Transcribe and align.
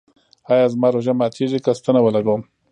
ایا 0.51 0.65
زما 0.73 0.87
روژه 0.89 1.13
ماتیږي 1.19 1.59
که 1.65 1.71
ستنه 1.79 1.99
ولګوم؟ 2.03 2.41